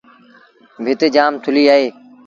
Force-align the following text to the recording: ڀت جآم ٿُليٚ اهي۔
ڀت 0.83 1.01
جآم 1.15 1.33
ٿُليٚ 1.43 1.69
اهي۔ 1.73 1.87